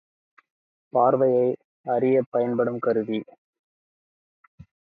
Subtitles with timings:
[0.93, 1.55] பார்வையை
[1.85, 3.19] அறியப் பயன்படும் கருவி.